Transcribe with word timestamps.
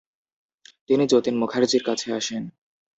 তিনি 0.87 1.03
যতীন 1.07 1.35
মুখার্জির 1.41 1.83
কাছাকাছি 1.83 2.07
আসেন। 2.19 2.43